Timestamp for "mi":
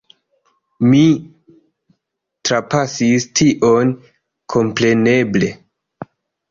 0.93-1.01